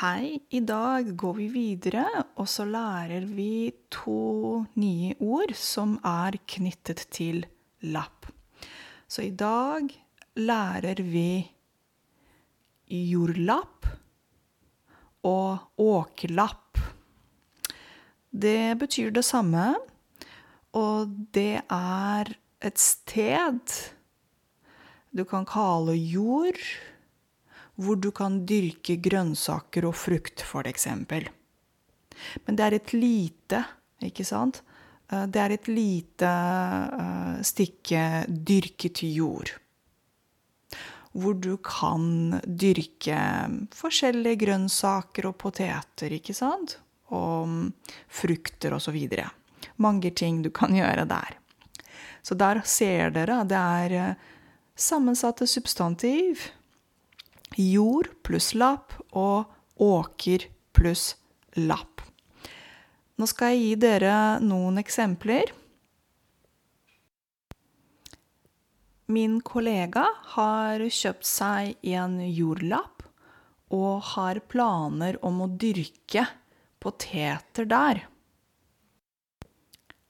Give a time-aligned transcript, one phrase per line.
[0.00, 2.06] Hei, i dag går vi videre,
[2.40, 7.42] og så lærer vi to nye ord som er knyttet til
[7.92, 8.30] lapp.
[9.04, 9.90] Så i dag
[10.40, 11.42] lærer vi
[12.88, 13.90] jordlapp
[15.28, 16.80] og åkerlapp.
[18.32, 19.74] Det betyr det samme,
[20.72, 22.32] og det er
[22.64, 23.76] et sted
[25.12, 26.64] du kan kalle jord
[27.80, 31.28] hvor du kan dyrke grønnsaker og frukt, for eksempel.
[32.44, 33.62] Men det er et lite,
[34.04, 34.60] ikke sant?
[35.10, 39.54] Eh, det er et lite uh, stykke dyrket jord.
[41.10, 43.18] Hvor du kan dyrke
[43.74, 46.78] forskjellige grønnsaker og poteter, ikke sant?
[47.10, 47.66] Og mm,
[48.06, 49.30] frukter videre.
[49.82, 51.36] Mange ting du kan gjøre der.
[52.22, 54.30] Så der ser dere, det er eh,
[54.76, 56.50] sammensatte substantiv
[57.60, 59.50] jord pluss lapp og
[59.80, 60.46] åker
[60.76, 61.14] pluss
[61.60, 62.00] lapp.
[63.20, 65.52] Nå skal jeg gi dere noen eksempler.
[69.10, 73.04] Min kollega har kjøpt seg en jordlapp
[73.74, 76.24] og har planer om å dyrke
[76.80, 78.04] poteter der.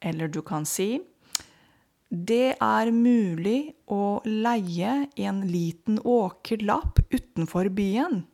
[0.00, 1.00] Eller du kan si
[2.10, 8.24] det er mulig å leie en liten åkerlapp utenfor byen.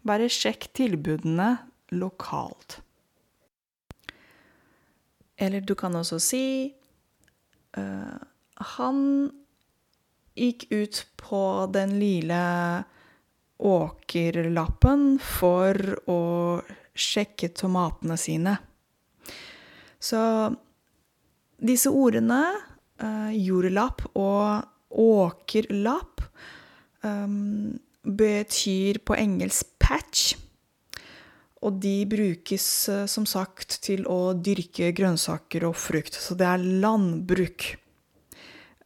[0.00, 1.50] Bare sjekk tilbudene
[1.92, 2.80] lokalt.
[5.36, 6.44] Eller du kan også si
[7.76, 8.18] uh,
[8.78, 9.00] Han
[10.38, 11.42] gikk ut på
[11.74, 12.44] den lille
[13.58, 15.78] åkerlappen for
[16.10, 16.22] å
[16.94, 18.56] sjekke tomatene sine.
[19.98, 20.20] Så
[21.64, 22.42] disse ordene,
[23.02, 26.24] uh, jordlapp og åkerlapp,
[27.04, 30.34] um, betyr på engelsk patch.
[31.64, 36.18] Og de brukes uh, som sagt til å dyrke grønnsaker og frukt.
[36.20, 37.72] Så det er landbruk.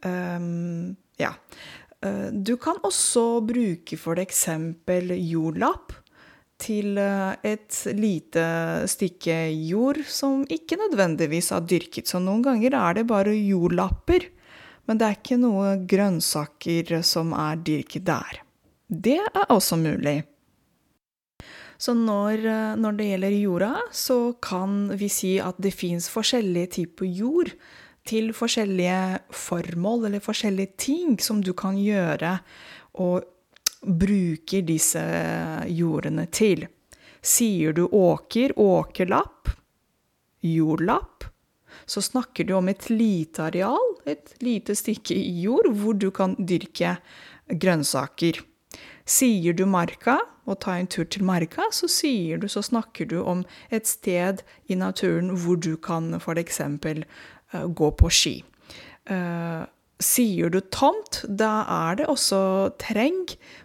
[0.07, 1.35] Um, ja.
[1.99, 5.91] Du kan også bruke for eksempel jordlapp
[6.59, 8.45] til eh, et lite
[8.91, 9.37] stykke
[9.69, 12.11] jord som ikke nødvendigvis er dyrket.
[12.11, 14.27] Så noen ganger er det bare jordlapper,
[14.89, 18.43] men det er ikke noe grønnsaker som er dyrket der.
[18.89, 20.23] Det er også mulig.
[21.79, 26.73] Så når, eh, når det gjelder jorda, så kan vi si at det fins forskjellige
[26.81, 27.53] typer jord
[28.09, 32.39] til forskjellige formål eller forskjellige ting som du kan gjøre.
[32.99, 33.23] Og
[33.83, 35.03] bruker disse
[35.71, 36.67] jordene til.
[37.23, 39.51] Sier du åker, åkerlapp,
[40.45, 41.25] jordlapp,
[41.87, 46.97] så snakker du om et lite areal, et lite stykke jord, hvor du kan dyrke
[47.49, 48.43] grønnsaker.
[49.09, 50.19] Sier du marka,
[50.49, 54.43] og ta en tur til marka, så, sier du, så snakker du om et sted
[54.69, 56.61] i naturen hvor du kan f.eks.
[56.61, 58.37] Eh, gå på ski.
[59.99, 62.41] Sier du tomt, da er det også
[62.79, 63.25] treng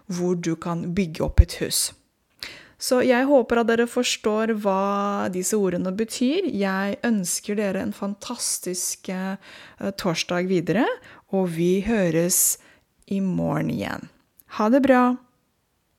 [0.10, 1.92] hvor du kan bygge opp et hus.
[2.84, 6.50] Så jeg håper at dere forstår hva disse ordene betyr.
[6.52, 9.38] Jeg ønsker dere en fantastisk uh,
[9.96, 10.84] torsdag videre,
[11.32, 12.58] og vi høres
[13.08, 14.10] i morgen igjen.
[14.58, 15.04] Ha det bra!